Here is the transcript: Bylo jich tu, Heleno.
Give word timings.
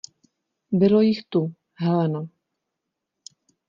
Bylo 0.71 1.01
jich 1.01 1.23
tu, 1.29 1.53
Heleno. 1.75 2.27